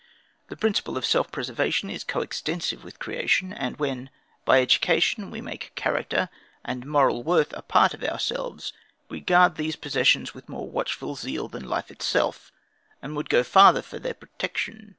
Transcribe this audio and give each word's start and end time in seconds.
The 0.47 0.57
principle 0.57 0.97
of 0.97 1.05
self 1.05 1.31
preservation 1.31 1.87
is 1.91 2.03
co 2.03 2.21
extensive 2.21 2.83
with 2.83 2.97
creation; 2.97 3.53
and 3.53 3.77
when 3.77 4.09
by 4.45 4.59
education 4.59 5.29
we 5.29 5.41
make 5.41 5.73
character 5.75 6.27
and 6.65 6.87
moral 6.87 7.21
worth 7.21 7.53
a 7.53 7.61
part 7.61 7.93
of 7.93 8.03
ourselves, 8.03 8.73
we 9.09 9.19
guard 9.19 9.57
these 9.57 9.75
possessions 9.75 10.33
with 10.33 10.49
more 10.49 10.67
watchful 10.67 11.13
zeal 11.15 11.47
than 11.47 11.69
life 11.69 11.91
itself, 11.91 12.51
and 12.99 13.15
would 13.15 13.29
go 13.29 13.43
farther 13.43 13.83
for 13.83 13.99
their 13.99 14.15
protection. 14.15 14.89